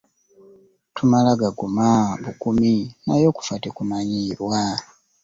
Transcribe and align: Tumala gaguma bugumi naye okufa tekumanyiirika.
Tumala 0.95 1.31
gaguma 1.41 1.87
bugumi 2.23 2.73
naye 3.05 3.25
okufa 3.31 3.55
tekumanyiirika. 3.63 4.61